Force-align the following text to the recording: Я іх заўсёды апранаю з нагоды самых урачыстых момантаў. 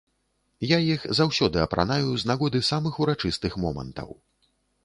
Я 0.67 0.77
іх 0.93 1.03
заўсёды 1.19 1.61
апранаю 1.67 2.09
з 2.21 2.31
нагоды 2.31 2.65
самых 2.71 2.93
урачыстых 3.05 3.53
момантаў. 3.67 4.09